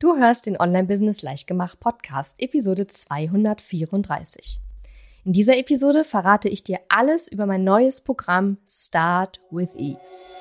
[0.00, 4.60] Du hörst den Online-Business Leichtgemacht Podcast, Episode 234.
[5.24, 10.34] In dieser Episode verrate ich dir alles über mein neues Programm Start with Ease.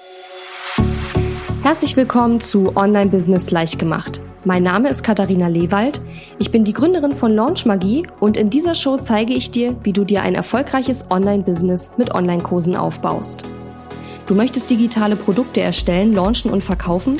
[1.64, 4.22] Herzlich willkommen zu Online-Business Leichtgemacht.
[4.46, 6.02] Mein Name ist Katharina Lewald.
[6.38, 9.92] Ich bin die Gründerin von Launch Magie und in dieser Show zeige ich dir, wie
[9.92, 13.42] du dir ein erfolgreiches Online-Business mit Online-Kursen aufbaust.
[14.28, 17.20] Du möchtest digitale Produkte erstellen, launchen und verkaufen?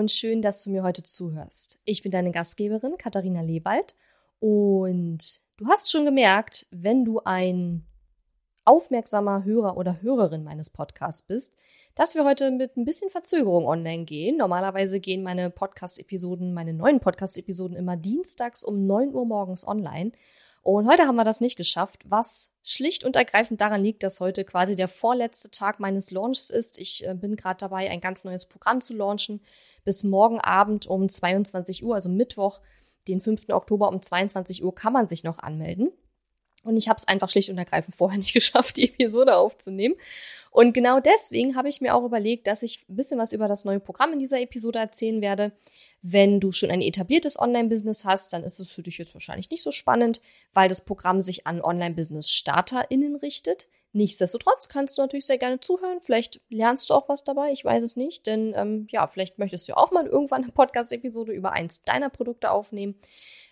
[0.00, 1.82] Und schön, dass du mir heute zuhörst.
[1.84, 3.94] Ich bin deine Gastgeberin Katharina Lebald
[4.38, 5.18] und
[5.58, 7.84] du hast schon gemerkt, wenn du ein
[8.64, 11.54] aufmerksamer Hörer oder Hörerin meines Podcasts bist,
[11.94, 14.38] dass wir heute mit ein bisschen Verzögerung online gehen.
[14.38, 20.12] Normalerweise gehen meine Podcast-Episoden, meine neuen Podcast-Episoden immer dienstags um 9 Uhr morgens online.
[20.62, 24.44] Und heute haben wir das nicht geschafft, was schlicht und ergreifend daran liegt, dass heute
[24.44, 26.78] quasi der vorletzte Tag meines Launches ist.
[26.78, 29.40] Ich äh, bin gerade dabei, ein ganz neues Programm zu launchen.
[29.84, 32.60] Bis morgen Abend um 22 Uhr, also Mittwoch,
[33.08, 33.48] den 5.
[33.48, 35.90] Oktober um 22 Uhr, kann man sich noch anmelden.
[36.62, 39.94] Und ich habe es einfach schlicht und ergreifend vorher nicht geschafft, die Episode aufzunehmen.
[40.50, 43.64] Und genau deswegen habe ich mir auch überlegt, dass ich ein bisschen was über das
[43.64, 45.52] neue Programm in dieser Episode erzählen werde.
[46.02, 49.62] Wenn du schon ein etabliertes Online-Business hast, dann ist es für dich jetzt wahrscheinlich nicht
[49.62, 50.20] so spannend,
[50.52, 53.68] weil das Programm sich an Online-Business-StarterInnen richtet.
[53.92, 56.00] Nichtsdestotrotz kannst du natürlich sehr gerne zuhören.
[56.00, 58.24] Vielleicht lernst du auch was dabei, ich weiß es nicht.
[58.26, 62.52] Denn ähm, ja, vielleicht möchtest du auch mal irgendwann eine Podcast-Episode über eins deiner Produkte
[62.52, 62.94] aufnehmen.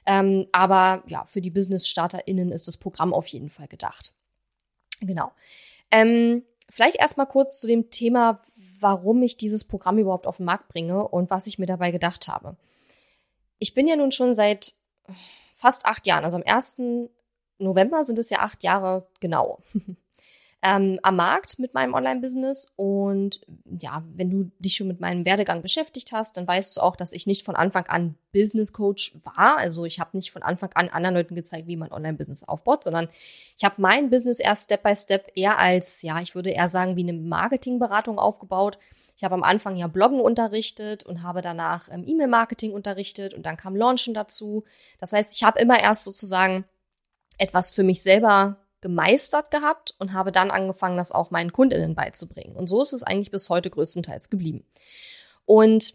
[0.06, 4.12] Ähm, aber ja, für die Business-StarterInnen ist das Programm auf jeden Fall gedacht.
[5.00, 5.33] Genau.
[5.91, 8.41] Ähm, vielleicht erstmal kurz zu dem Thema,
[8.78, 12.28] warum ich dieses Programm überhaupt auf den Markt bringe und was ich mir dabei gedacht
[12.28, 12.56] habe.
[13.59, 14.75] Ich bin ja nun schon seit
[15.56, 16.81] fast acht Jahren, also am 1.
[17.59, 19.59] November sind es ja acht Jahre genau.
[20.60, 22.72] ähm, am Markt mit meinem Online-Business.
[22.76, 23.41] Und
[23.80, 27.12] ja, wenn du dich schon mit meinem Werdegang beschäftigt hast, dann weißt du auch, dass
[27.12, 29.58] ich nicht von Anfang an Business Coach war.
[29.58, 33.08] Also ich habe nicht von Anfang an anderen Leuten gezeigt, wie man Online-Business aufbaut, sondern
[33.56, 36.96] ich habe mein Business erst Step by Step eher als, ja, ich würde eher sagen,
[36.96, 38.78] wie eine Marketingberatung aufgebaut.
[39.16, 43.56] Ich habe am Anfang ja Bloggen unterrichtet und habe danach ähm, E-Mail-Marketing unterrichtet und dann
[43.56, 44.64] kam Launchen dazu.
[44.98, 46.64] Das heißt, ich habe immer erst sozusagen
[47.38, 52.56] etwas für mich selber gemeistert gehabt und habe dann angefangen, das auch meinen Kundinnen beizubringen.
[52.56, 54.65] Und so ist es eigentlich bis heute größtenteils geblieben.
[55.44, 55.94] Und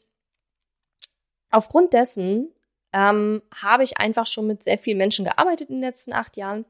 [1.50, 2.52] aufgrund dessen
[2.92, 6.66] ähm, habe ich einfach schon mit sehr vielen Menschen gearbeitet in den letzten acht Jahren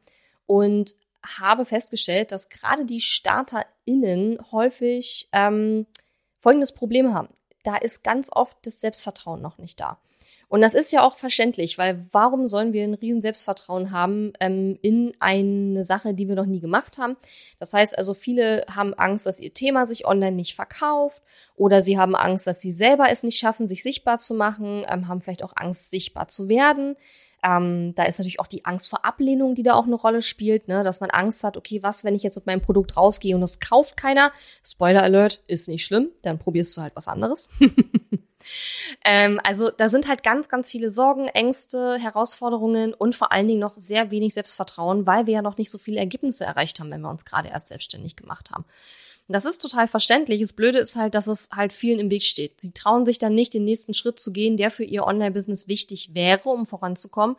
[0.46, 5.88] und habe festgestellt, dass gerade die StarterInnen häufig ähm,
[6.40, 7.30] folgendes Problem haben.
[7.64, 9.98] Da ist ganz oft das Selbstvertrauen noch nicht da.
[10.54, 14.78] Und das ist ja auch verständlich, weil warum sollen wir ein riesen Selbstvertrauen haben ähm,
[14.84, 17.18] in eine Sache, die wir noch nie gemacht haben?
[17.58, 21.24] Das heißt also, viele haben Angst, dass ihr Thema sich online nicht verkauft
[21.56, 25.08] oder sie haben Angst, dass sie selber es nicht schaffen, sich sichtbar zu machen, ähm,
[25.08, 26.98] haben vielleicht auch Angst, sichtbar zu werden.
[27.44, 30.68] Ähm, da ist natürlich auch die Angst vor Ablehnung, die da auch eine Rolle spielt,
[30.68, 30.84] ne?
[30.84, 33.60] dass man Angst hat, okay, was, wenn ich jetzt mit meinem Produkt rausgehe und es
[33.60, 34.32] kauft keiner?
[34.66, 37.50] Spoiler Alert, ist nicht schlimm, dann probierst du halt was anderes.
[39.06, 43.60] Ähm, also da sind halt ganz, ganz viele Sorgen, Ängste, Herausforderungen und vor allen Dingen
[43.60, 47.02] noch sehr wenig Selbstvertrauen, weil wir ja noch nicht so viele Ergebnisse erreicht haben, wenn
[47.02, 48.66] wir uns gerade erst selbstständig gemacht haben.
[49.34, 50.42] Das ist total verständlich.
[50.42, 52.62] Das Blöde ist halt, dass es halt vielen im Weg steht.
[52.62, 56.14] Sie trauen sich dann nicht, den nächsten Schritt zu gehen, der für ihr Online-Business wichtig
[56.14, 57.36] wäre, um voranzukommen,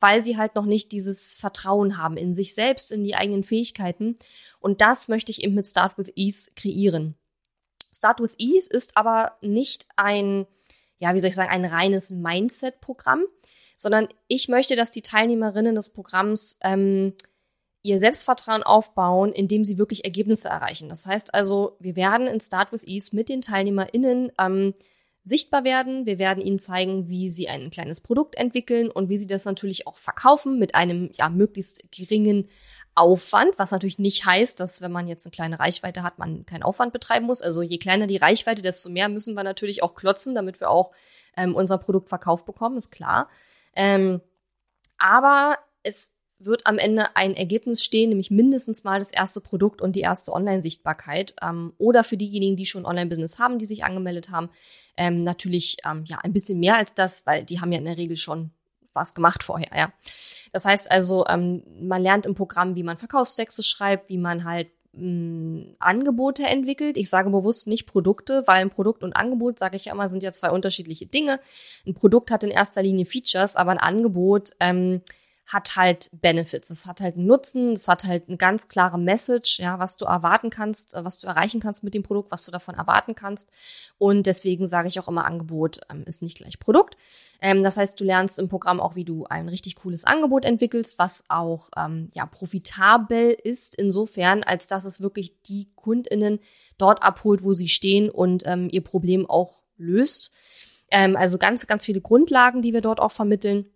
[0.00, 4.18] weil sie halt noch nicht dieses Vertrauen haben in sich selbst, in die eigenen Fähigkeiten.
[4.58, 7.14] Und das möchte ich eben mit Start with Ease kreieren.
[7.90, 10.46] Start with Ease ist aber nicht ein,
[10.98, 13.24] ja, wie soll ich sagen, ein reines Mindset-Programm,
[13.78, 17.14] sondern ich möchte, dass die Teilnehmerinnen des Programms ähm,
[17.82, 20.88] ihr Selbstvertrauen aufbauen, indem sie wirklich Ergebnisse erreichen.
[20.88, 24.74] Das heißt also, wir werden in Start with Ease mit den TeilnehmerInnen ähm,
[25.22, 26.06] sichtbar werden.
[26.06, 29.86] Wir werden ihnen zeigen, wie sie ein kleines Produkt entwickeln und wie sie das natürlich
[29.86, 32.48] auch verkaufen mit einem ja möglichst geringen
[32.94, 36.62] Aufwand, was natürlich nicht heißt, dass wenn man jetzt eine kleine Reichweite hat, man keinen
[36.62, 37.40] Aufwand betreiben muss.
[37.40, 40.92] Also je kleiner die Reichweite, desto mehr müssen wir natürlich auch klotzen, damit wir auch
[41.36, 43.28] ähm, unser Produkt verkauft bekommen, ist klar.
[43.74, 44.20] Ähm,
[44.98, 49.94] aber es wird am Ende ein Ergebnis stehen, nämlich mindestens mal das erste Produkt und
[49.94, 51.34] die erste Online-Sichtbarkeit.
[51.42, 54.50] Ähm, oder für diejenigen, die schon Online-Business haben, die sich angemeldet haben,
[54.96, 57.98] ähm, natürlich ähm, ja ein bisschen mehr als das, weil die haben ja in der
[57.98, 58.50] Regel schon
[58.92, 59.92] was gemacht vorher, ja.
[60.52, 64.68] Das heißt also, ähm, man lernt im Programm, wie man Verkaufstexte schreibt, wie man halt
[64.92, 66.96] mh, Angebote entwickelt.
[66.96, 70.22] Ich sage bewusst nicht Produkte, weil ein Produkt und Angebot, sage ich ja immer, sind
[70.22, 71.40] ja zwei unterschiedliche Dinge.
[71.86, 75.02] Ein Produkt hat in erster Linie Features, aber ein Angebot ähm,
[75.52, 79.58] hat halt Benefits, es hat halt einen Nutzen, es hat halt eine ganz klare Message,
[79.58, 82.52] ja, was du erwarten kannst, äh, was du erreichen kannst mit dem Produkt, was du
[82.52, 83.50] davon erwarten kannst.
[83.98, 86.96] Und deswegen sage ich auch immer, Angebot ähm, ist nicht gleich Produkt.
[87.40, 90.98] Ähm, das heißt, du lernst im Programm auch, wie du ein richtig cooles Angebot entwickelst,
[90.98, 96.38] was auch ähm, ja profitabel ist, insofern, als dass es wirklich die KundInnen
[96.78, 100.32] dort abholt, wo sie stehen und ähm, ihr Problem auch löst.
[100.92, 103.66] Ähm, also ganz, ganz viele Grundlagen, die wir dort auch vermitteln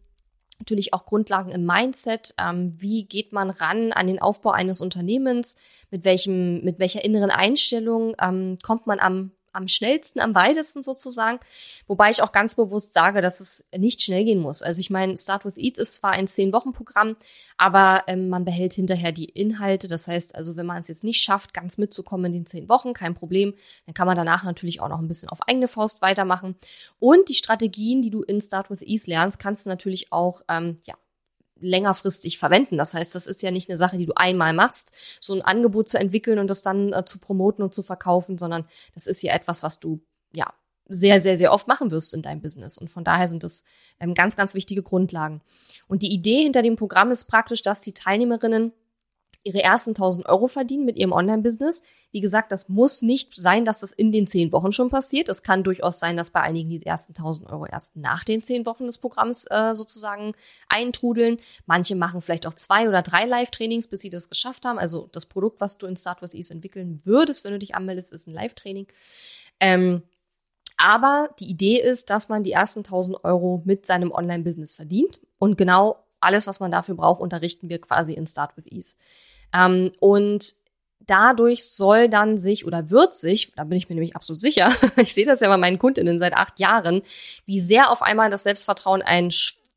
[0.58, 2.34] natürlich auch Grundlagen im Mindset.
[2.38, 5.56] Ähm, wie geht man ran an den Aufbau eines Unternehmens?
[5.90, 11.40] Mit welchem, mit welcher inneren Einstellung ähm, kommt man am am schnellsten, am weitesten sozusagen.
[11.86, 14.62] Wobei ich auch ganz bewusst sage, dass es nicht schnell gehen muss.
[14.62, 17.16] Also ich meine, Start with Eats ist zwar ein Zehn-Wochen-Programm,
[17.56, 19.88] aber ähm, man behält hinterher die Inhalte.
[19.88, 22.92] Das heißt also, wenn man es jetzt nicht schafft, ganz mitzukommen in den zehn Wochen,
[22.92, 23.54] kein Problem,
[23.86, 26.56] dann kann man danach natürlich auch noch ein bisschen auf eigene Faust weitermachen.
[26.98, 30.76] Und die Strategien, die du in Start with Ease lernst, kannst du natürlich auch ähm,
[30.84, 30.94] ja,
[31.64, 32.76] längerfristig verwenden.
[32.76, 35.88] Das heißt, das ist ja nicht eine Sache, die du einmal machst, so ein Angebot
[35.88, 39.34] zu entwickeln und das dann äh, zu promoten und zu verkaufen, sondern das ist ja
[39.34, 40.00] etwas, was du
[40.34, 40.52] ja
[40.86, 42.78] sehr, sehr, sehr oft machen wirst in deinem Business.
[42.78, 43.64] Und von daher sind das
[44.00, 45.40] ähm, ganz, ganz wichtige Grundlagen.
[45.88, 48.72] Und die Idee hinter dem Programm ist praktisch, dass die Teilnehmerinnen
[49.44, 51.82] ihre ersten 1000 Euro verdienen mit ihrem Online-Business.
[52.10, 55.28] Wie gesagt, das muss nicht sein, dass das in den zehn Wochen schon passiert.
[55.28, 58.64] Es kann durchaus sein, dass bei einigen die ersten 1000 Euro erst nach den zehn
[58.64, 60.32] Wochen des Programms äh, sozusagen
[60.68, 61.38] eintrudeln.
[61.66, 64.78] Manche machen vielleicht auch zwei oder drei Live-Trainings, bis sie das geschafft haben.
[64.78, 68.12] Also das Produkt, was du in Start with Ease entwickeln würdest, wenn du dich anmeldest,
[68.12, 68.86] ist ein Live-Training.
[69.60, 70.02] Ähm,
[70.78, 75.20] aber die Idee ist, dass man die ersten 1000 Euro mit seinem Online-Business verdient.
[75.38, 78.96] Und genau alles, was man dafür braucht, unterrichten wir quasi in Start with Ease.
[79.54, 80.54] Ähm, und
[81.06, 85.14] dadurch soll dann sich oder wird sich, da bin ich mir nämlich absolut sicher, ich
[85.14, 87.02] sehe das ja bei meinen Kundinnen seit acht Jahren,
[87.46, 89.30] wie sehr auf einmal das Selbstvertrauen einen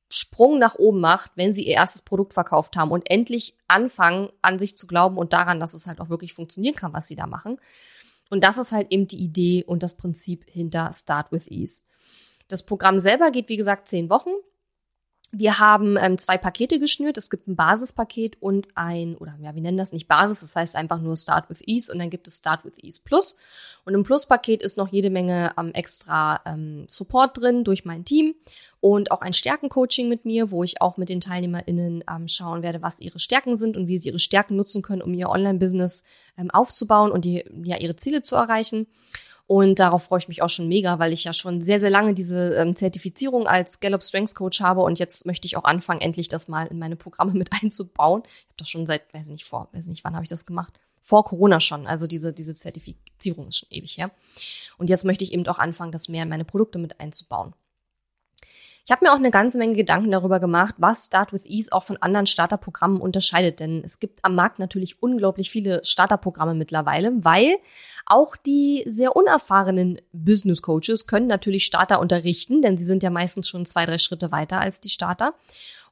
[0.09, 4.57] Sprung nach oben macht, wenn sie ihr erstes Produkt verkauft haben und endlich anfangen, an
[4.57, 7.27] sich zu glauben und daran, dass es halt auch wirklich funktionieren kann, was sie da
[7.27, 7.57] machen.
[8.29, 11.83] Und das ist halt eben die Idee und das Prinzip hinter Start with Ease.
[12.47, 14.29] Das Programm selber geht, wie gesagt, zehn Wochen.
[15.39, 17.15] Wir haben ähm, zwei Pakete geschnürt.
[17.15, 20.75] Es gibt ein Basispaket und ein, oder ja, wir nennen das nicht Basis, das heißt
[20.75, 23.35] einfach nur Start with Ease und dann gibt es Start with Ease Plus.
[23.85, 28.33] Und im Plus-Paket ist noch jede Menge ähm, extra ähm, Support drin durch mein Team
[28.79, 32.81] und auch ein Stärkencoaching mit mir, wo ich auch mit den TeilnehmerInnen ähm, schauen werde,
[32.81, 36.03] was ihre Stärken sind und wie sie ihre Stärken nutzen können, um ihr Online-Business
[36.35, 38.87] ähm, aufzubauen und die, ja, ihre Ziele zu erreichen.
[39.47, 42.13] Und darauf freue ich mich auch schon mega, weil ich ja schon sehr, sehr lange
[42.13, 46.27] diese ähm, Zertifizierung als Gallup Strengths Coach habe und jetzt möchte ich auch anfangen, endlich
[46.27, 48.23] das mal in meine Programme mit einzubauen.
[48.25, 50.73] Ich habe das schon seit, weiß nicht, vor, weiß nicht, wann habe ich das gemacht?
[51.01, 51.87] Vor Corona schon.
[51.87, 54.11] Also diese, diese Zertifizierung ist schon ewig her.
[54.77, 57.53] Und jetzt möchte ich eben auch anfangen, das mehr in meine Produkte mit einzubauen.
[58.87, 61.83] Ich habe mir auch eine ganze Menge Gedanken darüber gemacht, was Start with Ease auch
[61.83, 63.59] von anderen Starterprogrammen unterscheidet.
[63.59, 67.57] Denn es gibt am Markt natürlich unglaublich viele Starterprogramme mittlerweile, weil
[68.05, 73.49] auch die sehr unerfahrenen Business Coaches können natürlich Starter unterrichten, denn sie sind ja meistens
[73.49, 75.33] schon zwei, drei Schritte weiter als die Starter.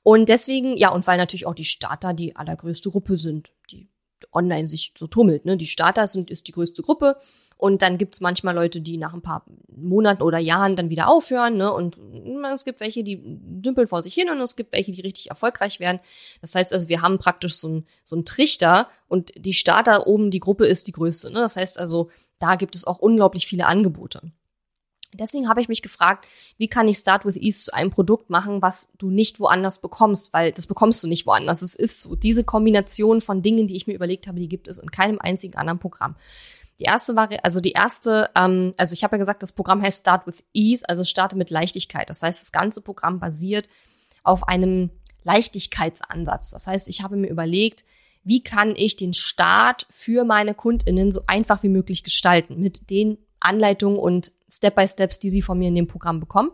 [0.01, 3.89] Und deswegen, ja, und weil natürlich auch die Starter die allergrößte Gruppe sind, die
[4.31, 5.43] online sich so tummelt.
[5.43, 5.57] Ne?
[5.57, 7.17] Die Starter sind, ist die größte Gruppe
[7.57, 11.57] und dann gibt's manchmal Leute, die nach ein paar Monaten oder Jahren dann wieder aufhören.
[11.57, 11.71] Ne?
[11.71, 11.97] Und
[12.53, 15.79] es gibt welche, die dümpeln vor sich hin und es gibt welche, die richtig erfolgreich
[15.79, 15.99] werden.
[16.41, 20.31] Das heißt also, wir haben praktisch so ein so ein Trichter und die Starter oben,
[20.31, 21.31] die Gruppe ist die größte.
[21.31, 21.39] Ne?
[21.39, 22.09] Das heißt also,
[22.39, 24.21] da gibt es auch unglaublich viele Angebote.
[25.13, 28.61] Deswegen habe ich mich gefragt, wie kann ich Start with Ease zu einem Produkt machen,
[28.61, 31.61] was du nicht woanders bekommst, weil das bekommst du nicht woanders.
[31.61, 34.77] Es ist so diese Kombination von Dingen, die ich mir überlegt habe, die gibt es
[34.77, 36.15] in keinem einzigen anderen Programm.
[36.79, 40.01] Die erste Vari also die erste, ähm, also ich habe ja gesagt, das Programm heißt
[40.01, 42.09] Start with Ease, also starte mit Leichtigkeit.
[42.09, 43.69] Das heißt, das ganze Programm basiert
[44.23, 44.89] auf einem
[45.23, 46.51] Leichtigkeitsansatz.
[46.51, 47.85] Das heißt, ich habe mir überlegt,
[48.23, 53.17] wie kann ich den Start für meine KundInnen so einfach wie möglich gestalten mit den
[53.39, 56.51] Anleitungen und Step-by-Steps, die sie von mir in dem Programm bekommen.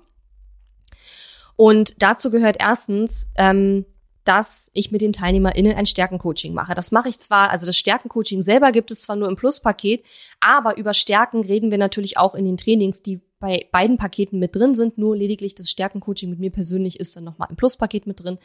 [1.55, 3.85] Und dazu gehört erstens ähm,
[4.23, 6.73] dass ich mit den TeilnehmerInnen ein Stärkencoaching mache.
[6.75, 10.03] Das mache ich zwar, also das Stärkencoaching selber gibt es zwar nur im Pluspaket,
[10.39, 14.55] aber über Stärken reden wir natürlich auch in den Trainings, die bei beiden Paketen mit
[14.55, 14.97] drin sind.
[14.97, 18.37] Nur lediglich das Stärkencoaching mit mir persönlich ist dann nochmal im Pluspaket mit drin.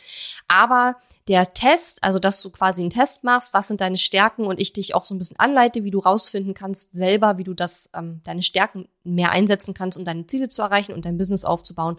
[0.48, 0.96] Aber
[1.28, 4.72] der Test, also dass du quasi einen Test machst, was sind deine Stärken und ich
[4.72, 8.22] dich auch so ein bisschen anleite, wie du rausfinden kannst selber, wie du das, ähm,
[8.24, 11.98] deine Stärken mehr einsetzen kannst, um deine Ziele zu erreichen und dein Business aufzubauen.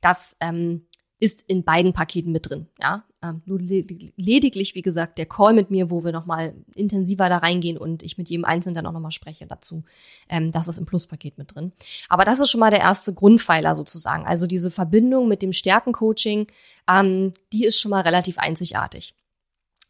[0.00, 0.86] Das ähm,
[1.22, 2.66] ist in beiden Paketen mit drin.
[2.80, 7.36] Ja, ähm, nur lediglich, wie gesagt, der Call mit mir, wo wir nochmal intensiver da
[7.36, 9.84] reingehen und ich mit jedem Einzelnen dann auch nochmal spreche dazu.
[10.28, 11.70] Ähm, das ist im Pluspaket mit drin.
[12.08, 14.26] Aber das ist schon mal der erste Grundpfeiler sozusagen.
[14.26, 16.48] Also diese Verbindung mit dem Stärkencoaching,
[16.90, 19.14] ähm, die ist schon mal relativ einzigartig.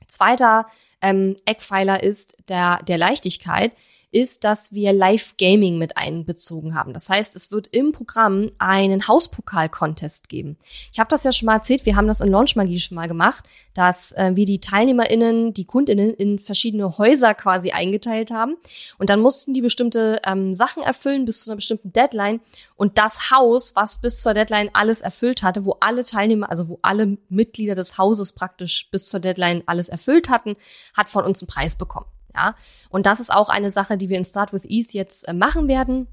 [0.06, 0.66] Zweiter
[1.00, 3.72] Eckpfeiler ist der, der Leichtigkeit
[4.12, 6.92] ist, dass wir Live-Gaming mit einbezogen haben.
[6.92, 10.58] Das heißt, es wird im Programm einen Hauspokal-Contest geben.
[10.92, 13.44] Ich habe das ja schon mal erzählt, wir haben das in Launchmagie schon mal gemacht,
[13.74, 18.56] dass äh, wir die TeilnehmerInnen, die KundInnen in verschiedene Häuser quasi eingeteilt haben.
[18.98, 22.40] Und dann mussten die bestimmte ähm, Sachen erfüllen bis zu einer bestimmten Deadline.
[22.76, 26.78] Und das Haus, was bis zur Deadline alles erfüllt hatte, wo alle Teilnehmer, also wo
[26.82, 30.56] alle Mitglieder des Hauses praktisch bis zur Deadline alles erfüllt hatten,
[30.94, 32.06] hat von uns einen Preis bekommen.
[32.34, 32.54] Ja,
[32.90, 35.68] und das ist auch eine Sache, die wir in Start with Ease jetzt äh, machen
[35.68, 36.08] werden.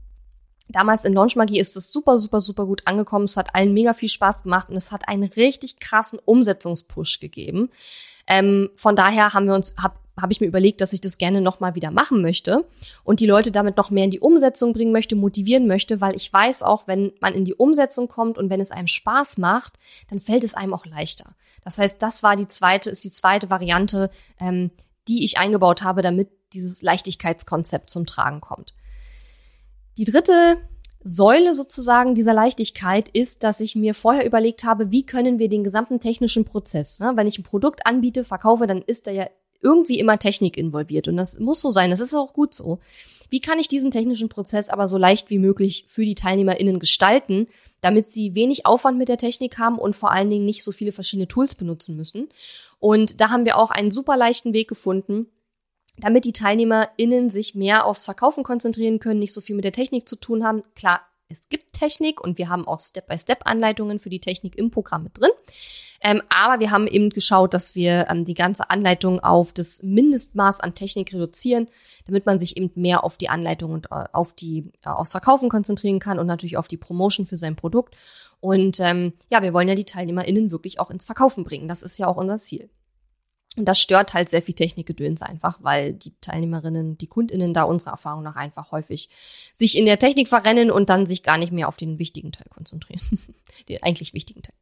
[0.71, 3.25] Damals in Launch Magie ist es super, super, super gut angekommen.
[3.25, 7.69] Es hat allen mega viel Spaß gemacht und es hat einen richtig krassen Umsetzungspush gegeben.
[8.27, 11.41] Ähm, von daher haben wir uns, habe hab ich mir überlegt, dass ich das gerne
[11.41, 12.65] nochmal wieder machen möchte
[13.03, 16.31] und die Leute damit noch mehr in die Umsetzung bringen möchte, motivieren möchte, weil ich
[16.31, 19.73] weiß auch, wenn man in die Umsetzung kommt und wenn es einem Spaß macht,
[20.09, 21.35] dann fällt es einem auch leichter.
[21.63, 24.69] Das heißt, das war die zweite, ist die zweite Variante, ähm,
[25.09, 28.73] die ich eingebaut habe, damit dieses Leichtigkeitskonzept zum Tragen kommt.
[29.97, 30.57] Die dritte
[31.03, 35.63] Säule sozusagen dieser Leichtigkeit ist, dass ich mir vorher überlegt habe, wie können wir den
[35.63, 39.27] gesamten technischen Prozess, ne, wenn ich ein Produkt anbiete, verkaufe, dann ist da ja
[39.61, 42.79] irgendwie immer Technik involviert und das muss so sein, das ist auch gut so.
[43.29, 47.47] Wie kann ich diesen technischen Prozess aber so leicht wie möglich für die TeilnehmerInnen gestalten,
[47.81, 50.91] damit sie wenig Aufwand mit der Technik haben und vor allen Dingen nicht so viele
[50.91, 52.29] verschiedene Tools benutzen müssen?
[52.79, 55.27] Und da haben wir auch einen super leichten Weg gefunden,
[55.99, 60.07] damit die TeilnehmerInnen sich mehr aufs Verkaufen konzentrieren können, nicht so viel mit der Technik
[60.07, 60.63] zu tun haben.
[60.75, 65.19] Klar, es gibt Technik und wir haben auch Step-by-Step-Anleitungen für die Technik im Programm mit
[65.19, 65.29] drin.
[66.01, 70.59] Ähm, aber wir haben eben geschaut, dass wir ähm, die ganze Anleitung auf das Mindestmaß
[70.59, 71.67] an Technik reduzieren,
[72.07, 75.49] damit man sich eben mehr auf die Anleitung und äh, auf die äh, aufs Verkaufen
[75.49, 77.95] konzentrieren kann und natürlich auf die Promotion für sein Produkt.
[78.39, 81.67] Und ähm, ja, wir wollen ja die TeilnehmerInnen wirklich auch ins Verkaufen bringen.
[81.67, 82.69] Das ist ja auch unser Ziel.
[83.57, 87.91] Und das stört halt sehr viel Technikgedöns einfach, weil die Teilnehmerinnen, die KundInnen da unserer
[87.91, 89.09] Erfahrung nach einfach häufig
[89.53, 92.47] sich in der Technik verrennen und dann sich gar nicht mehr auf den wichtigen Teil
[92.53, 93.01] konzentrieren.
[93.69, 94.53] den eigentlich wichtigen Teil.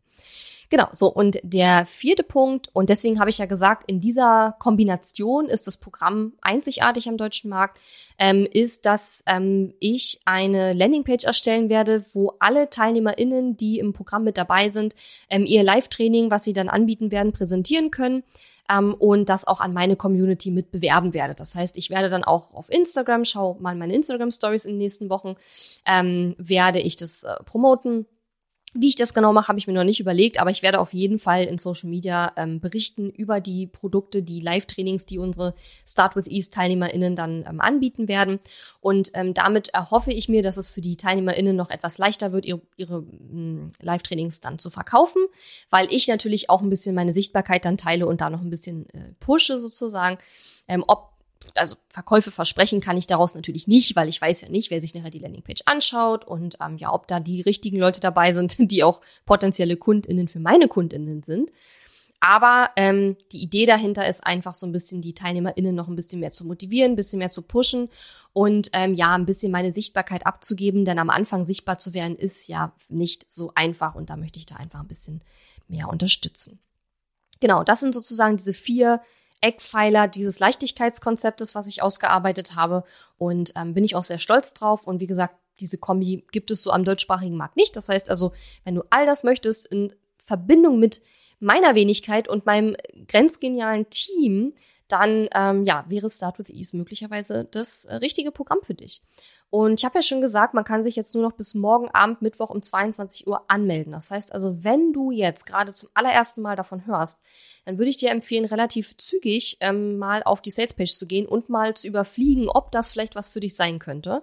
[0.70, 5.48] Genau, so und der vierte Punkt, und deswegen habe ich ja gesagt, in dieser Kombination
[5.48, 7.80] ist das Programm einzigartig am deutschen Markt,
[8.18, 14.26] ähm, ist, dass ähm, ich eine Landingpage erstellen werde, wo alle TeilnehmerInnen, die im Programm
[14.26, 14.94] mit dabei sind,
[15.30, 18.24] ähm, ihr Live-Training, was sie dann anbieten werden, präsentieren können
[18.72, 21.36] ähm, und das auch an meine Community mit bewerben werde.
[21.36, 25.10] Das heißt, ich werde dann auch auf Instagram, schau mal meine Instagram-Stories in den nächsten
[25.10, 25.36] Wochen,
[25.86, 28.06] ähm, werde ich das äh, promoten
[28.74, 30.94] wie ich das genau mache, habe ich mir noch nicht überlegt, aber ich werde auf
[30.94, 35.56] jeden Fall in Social Media ähm, berichten über die Produkte, die Live-Trainings, die unsere
[35.86, 38.40] Start with Ease TeilnehmerInnen dann ähm, anbieten werden.
[38.82, 42.46] Und ähm, damit erhoffe ich mir, dass es für die TeilnehmerInnen noch etwas leichter wird,
[42.46, 45.26] ihre, ihre hm, Live-Trainings dann zu verkaufen,
[45.70, 48.88] weil ich natürlich auch ein bisschen meine Sichtbarkeit dann teile und da noch ein bisschen
[48.90, 50.18] äh, pushe sozusagen.
[50.68, 51.17] Ähm, ob
[51.56, 54.94] also Verkäufe versprechen kann ich daraus natürlich nicht, weil ich weiß ja nicht, wer sich
[54.94, 58.84] nachher die Landingpage anschaut und ähm, ja, ob da die richtigen Leute dabei sind, die
[58.84, 61.52] auch potenzielle KundInnen für meine KundInnen sind.
[62.20, 66.20] Aber ähm, die Idee dahinter ist einfach so ein bisschen die TeilnehmerInnen noch ein bisschen
[66.20, 67.90] mehr zu motivieren, ein bisschen mehr zu pushen
[68.34, 72.48] und ähm, ja, ein bisschen meine Sichtbarkeit abzugeben, denn am Anfang sichtbar zu werden ist
[72.48, 75.24] ja nicht so einfach und da möchte ich da einfach ein bisschen
[75.68, 76.60] mehr unterstützen.
[77.40, 79.02] Genau, das sind sozusagen diese vier
[79.42, 82.84] Eckpfeiler dieses Leichtigkeitskonzeptes, was ich ausgearbeitet habe.
[83.18, 84.88] Und ähm, bin ich auch sehr stolz drauf.
[84.88, 87.76] Und wie gesagt, diese Kombi gibt es so am deutschsprachigen Markt nicht.
[87.76, 91.02] Das heißt also, wenn du all das möchtest in Verbindung mit
[91.40, 92.76] meiner Wenigkeit und meinem
[93.08, 94.54] grenzgenialen Team,
[94.88, 99.02] dann ähm, ja, wäre Start with Ease möglicherweise das äh, richtige Programm für dich.
[99.50, 102.22] Und ich habe ja schon gesagt, man kann sich jetzt nur noch bis morgen Abend,
[102.22, 103.94] Mittwoch um 22 Uhr anmelden.
[103.94, 107.22] Das heißt also, wenn du jetzt gerade zum allerersten Mal davon hörst,
[107.66, 111.48] dann würde ich dir empfehlen, relativ zügig ähm, mal auf die Salespage zu gehen und
[111.48, 114.22] mal zu überfliegen, ob das vielleicht was für dich sein könnte.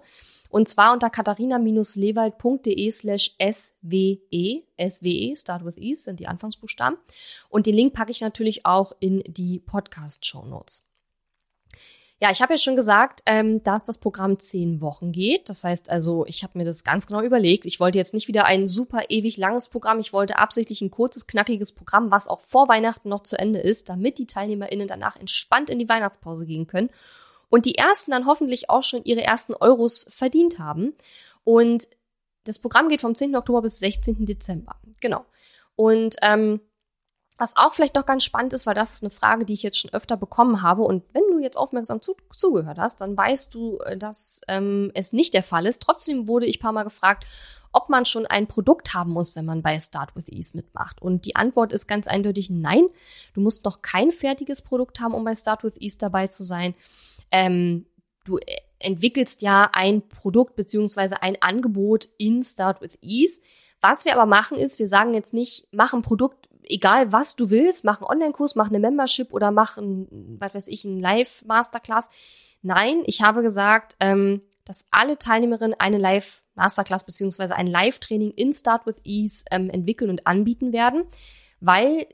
[0.49, 6.97] Und zwar unter katharina-lewald.de slash SWE, SWE, Start with Ease sind die Anfangsbuchstaben.
[7.49, 10.85] Und den Link packe ich natürlich auch in die Podcast-Show Notes.
[12.21, 15.49] Ja, ich habe ja schon gesagt, ähm, dass das Programm zehn Wochen geht.
[15.49, 17.65] Das heißt also, ich habe mir das ganz genau überlegt.
[17.65, 19.99] Ich wollte jetzt nicht wieder ein super ewig langes Programm.
[19.99, 23.89] Ich wollte absichtlich ein kurzes, knackiges Programm, was auch vor Weihnachten noch zu Ende ist,
[23.89, 26.89] damit die TeilnehmerInnen danach entspannt in die Weihnachtspause gehen können
[27.49, 30.93] und die ersten dann hoffentlich auch schon ihre ersten Euros verdient haben.
[31.43, 31.87] Und
[32.45, 33.35] das Programm geht vom 10.
[33.35, 34.25] Oktober bis 16.
[34.25, 34.75] Dezember.
[35.01, 35.25] Genau.
[35.75, 36.61] Und ähm,
[37.37, 39.77] was auch vielleicht noch ganz spannend ist, weil das ist eine Frage, die ich jetzt
[39.77, 40.83] schon öfter bekommen habe.
[40.83, 45.11] Und wenn du jetzt aufmerksam zu, zugehört hast, dann weißt du, äh, dass ähm, es
[45.13, 45.81] nicht der Fall ist.
[45.81, 47.25] Trotzdem wurde ich paar Mal gefragt,
[47.73, 51.01] ob man schon ein Produkt haben muss, wenn man bei Start with Ease mitmacht.
[51.01, 52.87] Und die Antwort ist ganz eindeutig nein.
[53.33, 56.73] Du musst noch kein fertiges Produkt haben, um bei Start with Ease dabei zu sein.
[57.31, 57.85] Ähm,
[58.23, 63.41] du äh, entwickelst ja ein Produkt beziehungsweise ein Angebot in Start with Ease.
[63.81, 67.49] Was wir aber machen ist, wir sagen jetzt nicht, mach ein Produkt, egal was du
[67.49, 72.09] willst, mach einen Online-Kurs, mach eine Membership oder mach ein, was weiß ich, ein Live-Masterclass.
[72.61, 78.85] Nein, ich habe gesagt, ähm, dass alle Teilnehmerinnen eine Live-Masterclass beziehungsweise ein Live-Training in Start
[78.85, 81.05] with Ease ähm, entwickeln und anbieten werden,
[81.59, 82.07] weil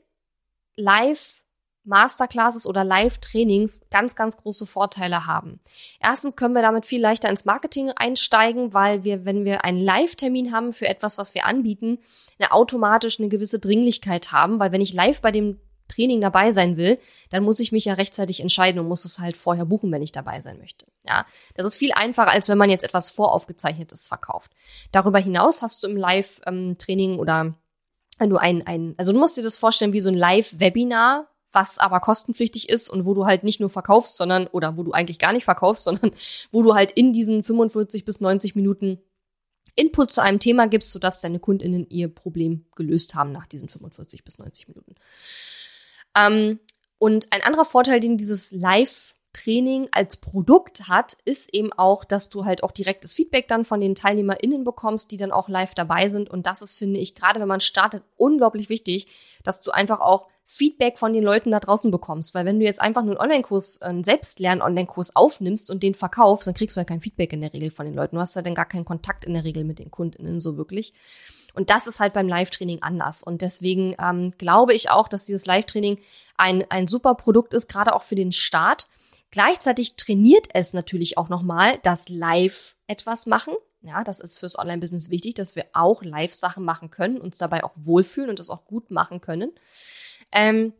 [0.76, 1.42] Live
[1.84, 5.60] Masterclasses oder Live-Trainings ganz, ganz große Vorteile haben.
[6.00, 10.52] Erstens können wir damit viel leichter ins Marketing einsteigen, weil wir, wenn wir einen Live-Termin
[10.52, 11.98] haben für etwas, was wir anbieten,
[12.38, 15.58] eine automatisch eine gewisse Dringlichkeit haben, weil wenn ich live bei dem
[15.88, 16.98] Training dabei sein will,
[17.30, 20.12] dann muss ich mich ja rechtzeitig entscheiden und muss es halt vorher buchen, wenn ich
[20.12, 20.86] dabei sein möchte.
[21.04, 24.52] Ja, das ist viel einfacher, als wenn man jetzt etwas voraufgezeichnetes verkauft.
[24.92, 27.54] Darüber hinaus hast du im Live-Training oder
[28.18, 31.78] wenn du ein, ein, also du musst dir das vorstellen wie so ein Live-Webinar, was
[31.78, 35.18] aber kostenpflichtig ist und wo du halt nicht nur verkaufst, sondern, oder wo du eigentlich
[35.18, 36.12] gar nicht verkaufst, sondern
[36.50, 38.98] wo du halt in diesen 45 bis 90 Minuten
[39.74, 44.22] Input zu einem Thema gibst, sodass deine KundInnen ihr Problem gelöst haben nach diesen 45
[44.24, 44.94] bis 90 Minuten.
[46.16, 46.60] Ähm,
[46.98, 52.28] und ein anderer Vorteil, den dieses Live Training als Produkt hat, ist eben auch, dass
[52.28, 56.08] du halt auch direktes Feedback dann von den TeilnehmerInnen bekommst, die dann auch live dabei
[56.10, 56.28] sind.
[56.28, 59.08] Und das ist, finde ich, gerade wenn man startet, unglaublich wichtig,
[59.42, 62.34] dass du einfach auch Feedback von den Leuten da draußen bekommst.
[62.34, 66.54] Weil wenn du jetzt einfach nur einen Online-Kurs, einen Selbstlern-Online-Kurs aufnimmst und den verkaufst, dann
[66.54, 68.16] kriegst du ja kein Feedback in der Regel von den Leuten.
[68.16, 70.92] Du hast ja dann gar keinen Kontakt in der Regel mit den KundInnen so wirklich.
[71.54, 73.22] Und das ist halt beim Live-Training anders.
[73.22, 75.98] Und deswegen ähm, glaube ich auch, dass dieses Live-Training
[76.36, 78.88] ein, ein super Produkt ist, gerade auch für den Start.
[79.30, 83.54] Gleichzeitig trainiert es natürlich auch nochmal das Live etwas machen.
[83.82, 87.72] Ja, das ist fürs Online-Business wichtig, dass wir auch Live-Sachen machen können, uns dabei auch
[87.76, 89.52] wohlfühlen und das auch gut machen können.
[90.32, 90.72] Ähm,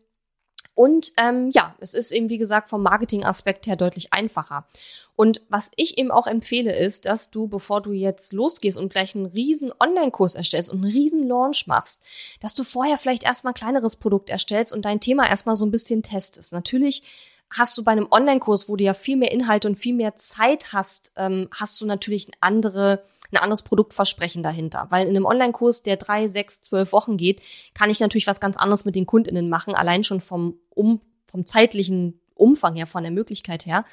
[0.74, 4.66] und ähm, ja, es ist eben, wie gesagt, vom Marketing-Aspekt her deutlich einfacher.
[5.14, 9.14] Und was ich eben auch empfehle, ist, dass du, bevor du jetzt losgehst und gleich
[9.14, 12.00] einen riesen Online-Kurs erstellst und einen riesen Launch machst,
[12.40, 15.70] dass du vorher vielleicht erstmal ein kleineres Produkt erstellst und dein Thema erstmal so ein
[15.70, 16.52] bisschen testest.
[16.54, 17.02] Natürlich
[17.50, 20.72] hast du bei einem Online-Kurs, wo du ja viel mehr Inhalte und viel mehr Zeit
[20.72, 24.86] hast, ähm, hast du natürlich eine andere ein anderes Produktversprechen dahinter.
[24.90, 27.40] Weil in einem Online-Kurs, der drei, sechs, zwölf Wochen geht,
[27.74, 31.46] kann ich natürlich was ganz anderes mit den KundInnen machen, allein schon vom, um, vom
[31.46, 33.84] zeitlichen Umfang her, von der Möglichkeit her,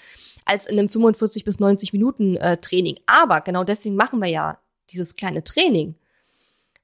[0.46, 3.00] als in einem 45 bis 90 Minuten äh, Training.
[3.06, 4.60] Aber genau deswegen machen wir ja
[4.92, 5.96] dieses kleine Training,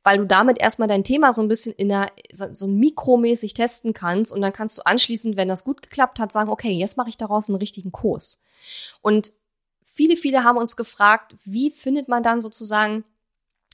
[0.03, 4.31] weil du damit erstmal dein Thema so ein bisschen in der, so mikromäßig testen kannst
[4.31, 7.17] und dann kannst du anschließend, wenn das gut geklappt hat, sagen, okay, jetzt mache ich
[7.17, 8.43] daraus einen richtigen Kurs.
[9.01, 9.33] Und
[9.95, 13.05] viele, viele haben uns gefragt, wie findet man dann sozusagen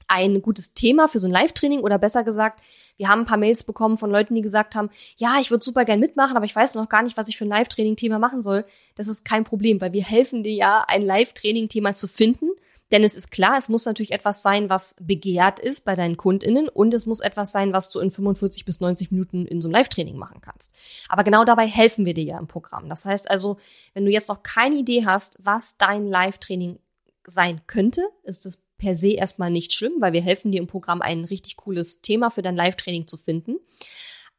[0.08, 2.62] ein gutes Thema für so ein Live-Training oder besser gesagt,
[2.98, 5.86] wir haben ein paar Mails bekommen von Leuten, die gesagt haben, ja, ich würde super
[5.86, 8.66] gern mitmachen, aber ich weiß noch gar nicht, was ich für ein Live-Training-Thema machen soll.
[8.96, 12.50] Das ist kein Problem, weil wir helfen dir ja, ein Live-Training-Thema zu finden
[12.92, 16.68] denn es ist klar, es muss natürlich etwas sein, was begehrt ist bei deinen KundInnen
[16.68, 19.74] und es muss etwas sein, was du in 45 bis 90 Minuten in so einem
[19.74, 20.76] Live-Training machen kannst.
[21.08, 22.90] Aber genau dabei helfen wir dir ja im Programm.
[22.90, 23.58] Das heißt also,
[23.94, 26.80] wenn du jetzt noch keine Idee hast, was dein Live-Training
[27.26, 31.02] sein könnte, ist es per se erstmal nicht schlimm, weil wir helfen dir im Programm
[31.02, 33.58] ein richtig cooles Thema für dein Live-Training zu finden.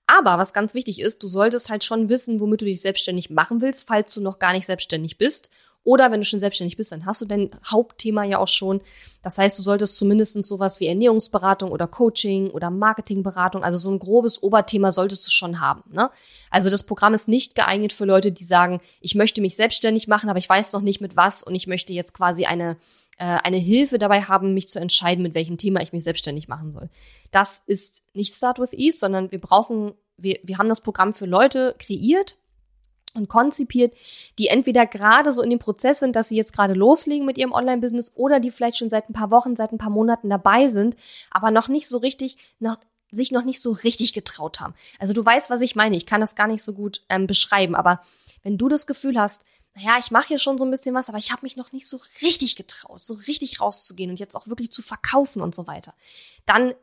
[0.07, 3.63] Aber was ganz wichtig ist, du solltest halt schon wissen, womit du dich selbstständig machen
[3.63, 5.51] willst, falls du noch gar nicht selbstständig bist
[5.85, 8.81] oder wenn du schon selbstständig bist, dann hast du dein Hauptthema ja auch schon.
[9.23, 13.99] Das heißt, du solltest zumindest sowas wie Ernährungsberatung oder Coaching oder Marketingberatung, also so ein
[13.99, 15.83] grobes Oberthema solltest du schon haben.
[15.93, 16.11] Ne?
[16.51, 20.31] Also das Programm ist nicht geeignet für Leute, die sagen, ich möchte mich selbstständig machen,
[20.31, 22.77] aber ich weiß noch nicht mit was und ich möchte jetzt quasi eine
[23.19, 26.71] äh, eine Hilfe dabei haben, mich zu entscheiden, mit welchem Thema ich mich selbstständig machen
[26.71, 26.89] soll.
[27.31, 31.27] Das ist nicht Start with Ease, sondern wir brauchen, wir, wir haben das Programm für
[31.27, 32.37] Leute kreiert,
[33.15, 33.95] und konzipiert,
[34.39, 37.53] die entweder gerade so in dem Prozess sind, dass sie jetzt gerade loslegen mit ihrem
[37.53, 40.97] Online-Business oder die vielleicht schon seit ein paar Wochen, seit ein paar Monaten dabei sind,
[41.31, 42.79] aber noch nicht so richtig, noch,
[43.11, 44.75] sich noch nicht so richtig getraut haben.
[44.99, 45.97] Also du weißt, was ich meine.
[45.97, 48.01] Ich kann das gar nicht so gut ähm, beschreiben, aber
[48.43, 49.45] wenn du das Gefühl hast,
[49.75, 51.87] naja, ich mache hier schon so ein bisschen was, aber ich habe mich noch nicht
[51.87, 55.95] so richtig getraut, so richtig rauszugehen und jetzt auch wirklich zu verkaufen und so weiter,
[56.45, 56.75] dann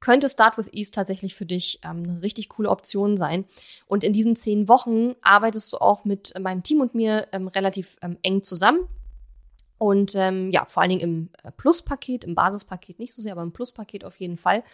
[0.00, 3.44] könnte Start with Ease tatsächlich für dich ähm, eine richtig coole Option sein.
[3.86, 7.96] Und in diesen zehn Wochen arbeitest du auch mit meinem Team und mir ähm, relativ
[8.02, 8.80] ähm, eng zusammen.
[9.78, 13.42] Und ähm, ja, vor allen Dingen im äh, Plus-Paket, im Basispaket nicht so sehr, aber
[13.42, 14.64] im Plus-Paket auf jeden Fall.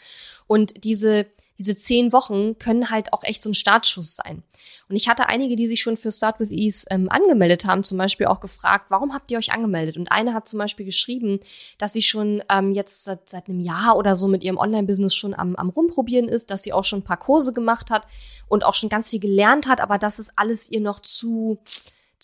[0.46, 1.26] Und diese,
[1.58, 4.42] diese zehn Wochen können halt auch echt so ein Startschuss sein.
[4.88, 7.96] Und ich hatte einige, die sich schon für Start with Ease ähm, angemeldet haben, zum
[7.96, 9.96] Beispiel auch gefragt, warum habt ihr euch angemeldet?
[9.96, 11.40] Und eine hat zum Beispiel geschrieben,
[11.78, 15.34] dass sie schon ähm, jetzt seit, seit einem Jahr oder so mit ihrem Online-Business schon
[15.34, 18.06] am, am Rumprobieren ist, dass sie auch schon ein paar Kurse gemacht hat
[18.48, 21.58] und auch schon ganz viel gelernt hat, aber dass es alles ihr noch zu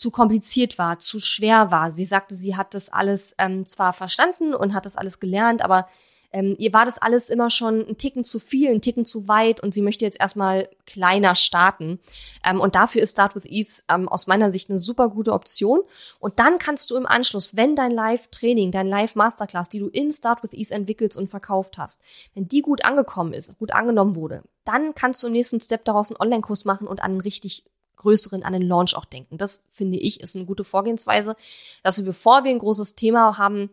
[0.00, 1.90] zu kompliziert war, zu schwer war.
[1.90, 5.88] Sie sagte, sie hat das alles ähm, zwar verstanden und hat das alles gelernt, aber
[6.32, 9.62] ähm, ihr war das alles immer schon ein Ticken zu viel, ein Ticken zu weit
[9.62, 11.98] und sie möchte jetzt erstmal kleiner starten.
[12.44, 15.80] Ähm, und dafür ist Start with Ease ähm, aus meiner Sicht eine super gute Option.
[16.20, 20.42] Und dann kannst du im Anschluss, wenn dein Live-Training, dein Live-Masterclass, die du in Start
[20.42, 22.00] with Ease entwickelt und verkauft hast,
[22.34, 26.10] wenn die gut angekommen ist, gut angenommen wurde, dann kannst du im nächsten Step daraus
[26.10, 27.64] einen Online-Kurs machen und an einen richtig
[27.96, 29.36] größeren, an den Launch auch denken.
[29.36, 31.36] Das finde ich ist eine gute Vorgehensweise,
[31.82, 33.70] dass wir, bevor wir ein großes Thema haben,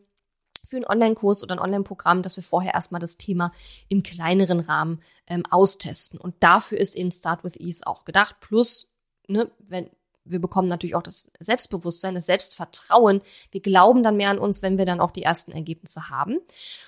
[0.67, 3.51] für einen Online-Kurs oder ein Online-Programm, dass wir vorher erstmal das Thema
[3.89, 6.19] im kleineren Rahmen ähm, austesten.
[6.19, 8.37] Und dafür ist eben Start with Ease auch gedacht.
[8.41, 8.91] Plus,
[9.27, 9.89] ne, wenn
[10.29, 13.21] wir bekommen natürlich auch das Selbstbewusstsein, das Selbstvertrauen.
[13.51, 16.39] Wir glauben dann mehr an uns, wenn wir dann auch die ersten Ergebnisse haben.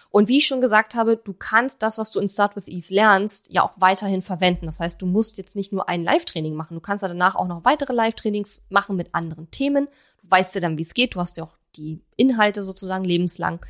[0.10, 2.94] Und wie ich schon gesagt habe, du kannst das, was du in Start with Ease
[2.94, 4.66] lernst, ja auch weiterhin verwenden.
[4.66, 6.74] Das heißt, du musst jetzt nicht nur ein Live-Training machen.
[6.74, 9.88] Du kannst ja danach auch noch weitere Live-Trainings machen mit anderen Themen.
[10.22, 11.16] Du weißt ja dann, wie es geht.
[11.16, 13.66] Du hast ja auch die Inhalte sozusagen lebenslang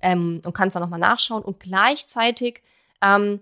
[0.00, 1.42] ähm, und kannst dann nochmal nachschauen.
[1.42, 2.62] Und gleichzeitig
[3.02, 3.40] ähm,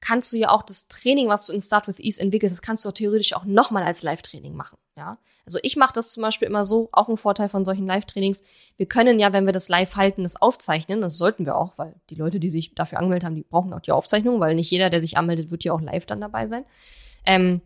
[0.00, 2.84] kannst du ja auch das Training, was du in Start with Ease entwickelst, das kannst
[2.84, 4.78] du theoretisch auch nochmal als Live-Training machen.
[4.96, 8.44] Ja, also ich mache das zum Beispiel immer so, auch ein Vorteil von solchen Live-Trainings.
[8.76, 11.00] Wir können ja, wenn wir das live halten, das aufzeichnen.
[11.00, 13.80] Das sollten wir auch, weil die Leute, die sich dafür angemeldet haben, die brauchen auch
[13.80, 16.64] die Aufzeichnung, weil nicht jeder, der sich anmeldet, wird ja auch live dann dabei sein.
[17.26, 17.60] Ähm,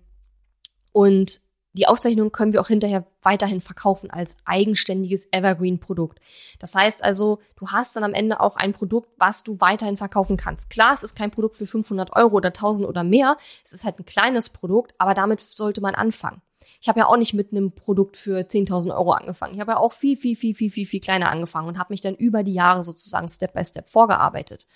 [0.92, 1.40] und
[1.78, 6.18] die Aufzeichnung können wir auch hinterher weiterhin verkaufen als eigenständiges Evergreen-Produkt.
[6.58, 10.36] Das heißt also, du hast dann am Ende auch ein Produkt, was du weiterhin verkaufen
[10.36, 10.70] kannst.
[10.70, 13.36] Klar, es ist kein Produkt für 500 Euro oder 1000 oder mehr.
[13.64, 16.42] Es ist halt ein kleines Produkt, aber damit sollte man anfangen.
[16.80, 19.54] Ich habe ja auch nicht mit einem Produkt für 10.000 Euro angefangen.
[19.54, 22.00] Ich habe ja auch viel, viel, viel, viel, viel, viel kleiner angefangen und habe mich
[22.00, 24.66] dann über die Jahre sozusagen Step by Step vorgearbeitet.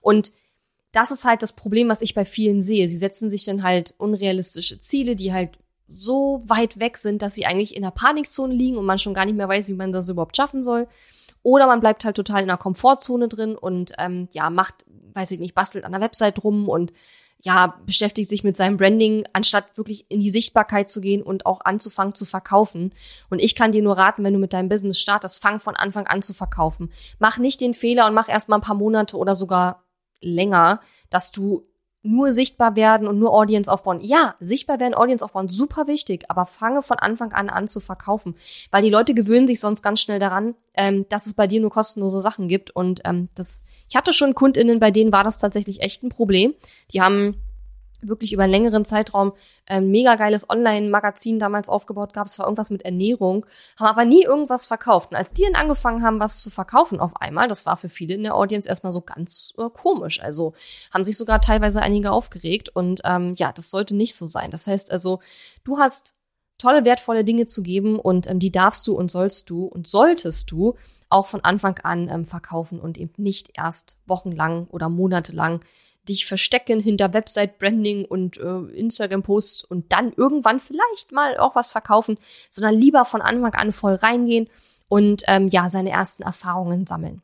[0.00, 0.32] Und
[0.90, 2.88] das ist halt das Problem, was ich bei vielen sehe.
[2.88, 5.56] Sie setzen sich dann halt unrealistische Ziele, die halt
[5.88, 9.24] so weit weg sind, dass sie eigentlich in der Panikzone liegen und man schon gar
[9.24, 10.86] nicht mehr weiß, wie man das überhaupt schaffen soll.
[11.42, 15.38] Oder man bleibt halt total in der Komfortzone drin und ähm, ja, macht, weiß ich
[15.38, 16.92] nicht, bastelt an der Website rum und
[17.40, 21.60] ja, beschäftigt sich mit seinem Branding, anstatt wirklich in die Sichtbarkeit zu gehen und auch
[21.64, 22.92] anzufangen zu verkaufen.
[23.30, 26.06] Und ich kann dir nur raten, wenn du mit deinem Business startest, fang von Anfang
[26.08, 26.90] an zu verkaufen.
[27.20, 29.84] Mach nicht den Fehler und mach erst mal ein paar Monate oder sogar
[30.20, 31.67] länger, dass du
[32.02, 33.98] nur sichtbar werden und nur Audience aufbauen.
[34.00, 38.34] Ja, sichtbar werden, Audience aufbauen, super wichtig, aber fange von Anfang an an zu verkaufen,
[38.70, 41.70] weil die Leute gewöhnen sich sonst ganz schnell daran, ähm, dass es bei dir nur
[41.70, 43.64] kostenlose Sachen gibt und ähm, das.
[43.88, 46.54] Ich hatte schon Kundinnen, bei denen war das tatsächlich echt ein Problem.
[46.92, 47.36] Die haben
[48.00, 49.32] wirklich über einen längeren Zeitraum
[49.66, 52.26] ein mega geiles Online-Magazin damals aufgebaut gab.
[52.26, 55.10] Es war irgendwas mit Ernährung, haben aber nie irgendwas verkauft.
[55.10, 58.14] Und als die dann angefangen haben, was zu verkaufen auf einmal, das war für viele
[58.14, 60.22] in der Audience erstmal so ganz äh, komisch.
[60.22, 60.54] Also
[60.92, 62.68] haben sich sogar teilweise einige aufgeregt.
[62.68, 64.50] Und ähm, ja, das sollte nicht so sein.
[64.50, 65.20] Das heißt also,
[65.64, 66.14] du hast
[66.58, 70.50] tolle, wertvolle Dinge zu geben und ähm, die darfst du und sollst du und solltest
[70.50, 70.74] du
[71.08, 75.60] auch von Anfang an ähm, verkaufen und eben nicht erst wochenlang oder monatelang
[76.08, 82.18] dich verstecken hinter Website-Branding und äh, Instagram-Posts und dann irgendwann vielleicht mal auch was verkaufen,
[82.50, 84.48] sondern lieber von Anfang an voll reingehen
[84.88, 87.22] und ähm, ja, seine ersten Erfahrungen sammeln.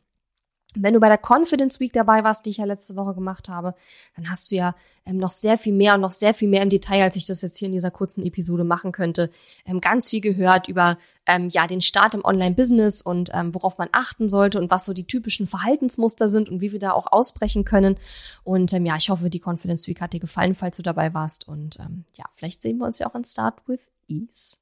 [0.75, 3.75] Wenn du bei der Confidence Week dabei warst, die ich ja letzte Woche gemacht habe,
[4.17, 4.75] dann hast du ja
[5.07, 7.43] ähm, noch sehr viel mehr und noch sehr viel mehr im Detail, als ich das
[7.43, 9.31] jetzt hier in dieser kurzen Episode machen könnte,
[9.67, 13.89] ähm, ganz viel gehört über ähm, ja den Start im Online-Business und ähm, worauf man
[13.93, 17.65] achten sollte und was so die typischen Verhaltensmuster sind und wie wir da auch ausbrechen
[17.65, 17.97] können.
[18.43, 21.49] Und ähm, ja, ich hoffe, die Confidence Week hat dir gefallen, falls du dabei warst.
[21.49, 24.59] Und ähm, ja, vielleicht sehen wir uns ja auch in Start with Ease.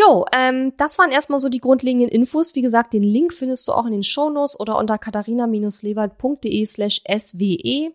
[0.00, 2.54] Jo, ähm, das waren erstmal so die grundlegenden Infos.
[2.54, 7.92] Wie gesagt, den Link findest du auch in den Shownotes oder unter katharina-lewald.de slash SWE.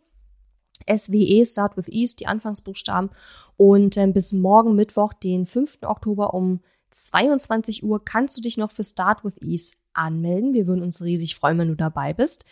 [0.89, 3.10] SWE, Start with Ease, die Anfangsbuchstaben.
[3.56, 5.80] Und ähm, bis morgen Mittwoch, den 5.
[5.84, 10.53] Oktober um 22 Uhr, kannst du dich noch für Start with Ease anmelden.
[10.53, 12.45] Wir würden uns riesig freuen, wenn du dabei bist.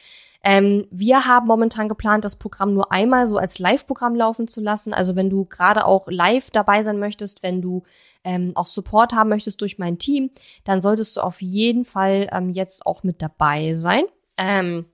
[0.43, 4.93] Ähm, wir haben momentan geplant, das Programm nur einmal so als Live-Programm laufen zu lassen.
[4.93, 7.83] Also wenn du gerade auch live dabei sein möchtest, wenn du
[8.23, 10.31] ähm, auch Support haben möchtest durch mein Team,
[10.63, 14.03] dann solltest du auf jeden Fall ähm, jetzt auch mit dabei sein.
[14.37, 14.85] Ähm,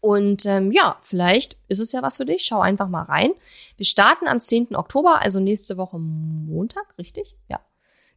[0.00, 2.44] und ähm, ja, vielleicht ist es ja was für dich.
[2.44, 3.32] Schau einfach mal rein.
[3.76, 4.76] Wir starten am 10.
[4.76, 7.36] Oktober, also nächste Woche Montag, richtig?
[7.48, 7.60] Ja.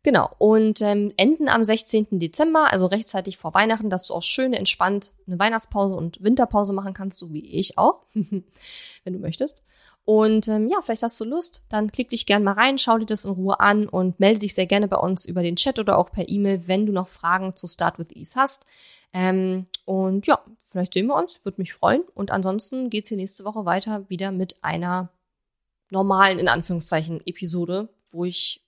[0.04, 2.20] Genau, und ähm, enden am 16.
[2.20, 6.94] Dezember, also rechtzeitig vor Weihnachten, dass du auch schön entspannt eine Weihnachtspause und Winterpause machen
[6.94, 8.44] kannst, so wie ich auch, wenn
[9.14, 9.64] du möchtest.
[10.04, 13.06] Und ähm, ja, vielleicht hast du Lust, dann klick dich gerne mal rein, schau dir
[13.06, 16.00] das in Ruhe an und melde dich sehr gerne bei uns über den Chat oder
[16.00, 18.66] auch per E-Mail, wenn du noch Fragen zu Start with Ease hast.
[19.14, 22.02] Ähm, und ja, vielleicht sehen wir uns, würde mich freuen.
[22.16, 25.10] Und ansonsten geht's hier nächste Woche weiter wieder mit einer
[25.92, 28.66] normalen, in Anführungszeichen, Episode, wo ich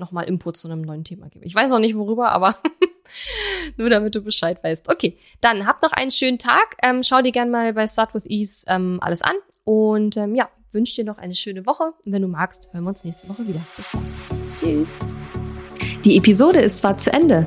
[0.00, 1.44] nochmal Input zu einem neuen Thema gebe.
[1.44, 2.56] Ich weiß noch nicht worüber, aber
[3.76, 4.90] nur damit du Bescheid weißt.
[4.90, 6.76] Okay, dann habt noch einen schönen Tag.
[6.82, 9.34] Ähm, schau dir gerne mal bei Start with Ease ähm, alles an.
[9.64, 11.92] Und ähm, ja, wünsche dir noch eine schöne Woche.
[12.04, 13.60] Und wenn du magst, hören wir uns nächste Woche wieder.
[13.76, 14.06] Bis dann.
[14.56, 14.88] Tschüss.
[16.04, 17.46] Die Episode ist zwar zu Ende,